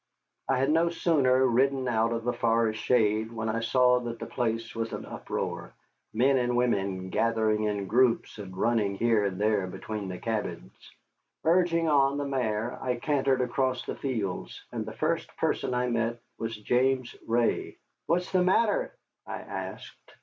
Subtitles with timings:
[0.49, 4.25] I had no sooner ridden out of the forest shade when I saw that the
[4.25, 5.75] place was in an uproar,
[6.11, 10.71] men and women gathering in groups and running here and there between the cabins.
[11.43, 16.19] Urging on the mare, I cantered across the fields, and the first person I met
[16.39, 17.77] was James Ray.
[18.07, 18.95] "What's the matter?"
[19.27, 20.15] I asked.